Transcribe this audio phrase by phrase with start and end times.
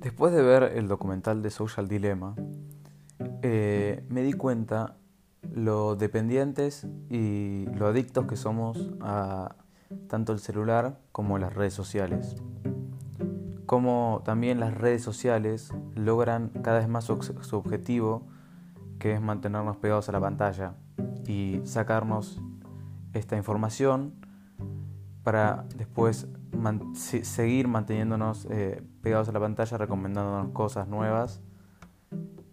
[0.00, 2.34] Después de ver el documental de Social Dilemma,
[3.42, 4.96] eh, me di cuenta
[5.52, 9.56] lo dependientes y lo adictos que somos a
[10.08, 12.36] tanto el celular como las redes sociales.
[13.66, 18.26] Como también las redes sociales logran cada vez más su, su objetivo,
[18.98, 20.76] que es mantenernos pegados a la pantalla
[21.26, 22.40] y sacarnos
[23.12, 24.14] esta información
[25.24, 26.26] para después
[26.94, 31.40] seguir manteniéndonos eh, pegados a la pantalla, recomendándonos cosas nuevas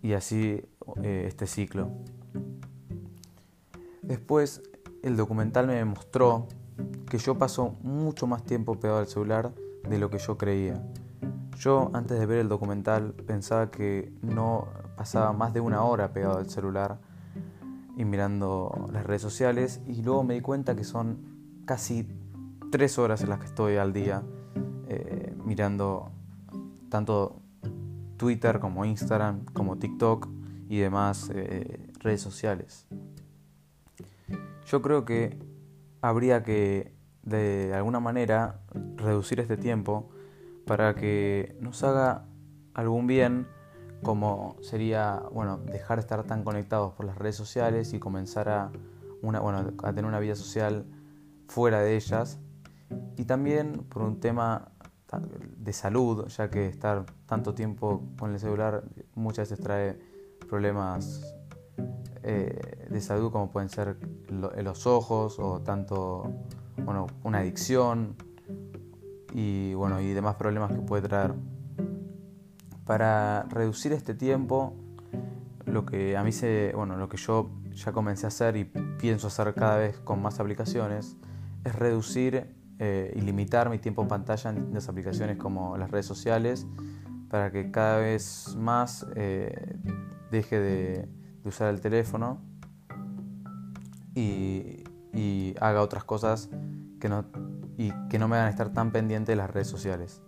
[0.02, 0.64] y así
[1.04, 1.90] eh, este ciclo.
[4.02, 4.62] Después
[5.04, 6.48] el documental me mostró
[7.10, 9.54] que yo paso mucho más tiempo pegado al celular
[9.90, 10.82] de lo que yo creía.
[11.58, 16.38] Yo antes de ver el documental pensaba que no pasaba más de una hora pegado
[16.38, 17.00] al celular
[17.96, 22.08] y mirando las redes sociales y luego me di cuenta que son casi
[22.72, 24.24] tres horas en las que estoy al día
[24.90, 26.12] eh, mirando
[26.90, 27.42] tanto
[28.18, 30.28] Twitter como Instagram, como TikTok
[30.70, 32.88] y demás eh, redes sociales.
[34.66, 35.38] Yo creo que
[36.02, 36.94] habría que
[37.24, 38.62] de alguna manera
[38.96, 40.10] reducir este tiempo
[40.66, 42.26] para que nos haga
[42.74, 43.48] algún bien
[44.04, 48.72] como sería bueno dejar de estar tan conectados por las redes sociales y comenzar a
[49.24, 50.86] tener una vida social
[51.48, 52.40] fuera de ellas
[53.16, 54.72] y también por un tema
[55.58, 58.84] de salud, ya que estar tanto tiempo con el celular
[59.16, 60.00] muchas veces trae
[60.50, 61.34] problemas
[62.24, 63.98] eh, de salud como pueden ser
[64.30, 66.32] los ojos o tanto
[66.84, 68.16] bueno, una adicción
[69.34, 71.34] y bueno y demás problemas que puede traer.
[72.86, 74.74] Para reducir este tiempo,
[75.66, 79.28] lo que a mí se, bueno, lo que yo ya comencé a hacer y pienso
[79.28, 81.18] hacer cada vez con más aplicaciones
[81.66, 86.06] es reducir eh, y limitar mi tiempo en pantalla en distintas aplicaciones como las redes
[86.06, 86.68] sociales
[87.30, 89.78] para que cada vez más eh,
[90.32, 91.10] deje de,
[91.44, 92.42] usar el teléfono
[94.14, 94.84] y,
[95.60, 96.50] haga otras cosas
[97.00, 97.26] que no,
[97.78, 100.22] y que no me hagan estar tan pendiente de las redes sociales.